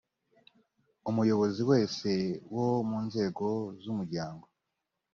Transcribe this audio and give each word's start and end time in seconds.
umuyobozi 1.09 1.61
wese 1.71 2.09
wo 2.53 2.67
munzego 2.89 3.47
z 3.81 3.83
umuryango 3.91 4.45